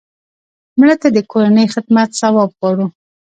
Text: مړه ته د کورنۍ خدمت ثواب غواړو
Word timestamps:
مړه 0.79 0.95
ته 1.01 1.07
د 1.15 1.17
کورنۍ 1.31 1.65
خدمت 1.73 2.09
ثواب 2.19 2.49
غواړو 2.57 2.85